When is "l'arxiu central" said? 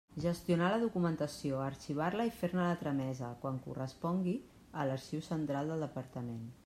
4.91-5.75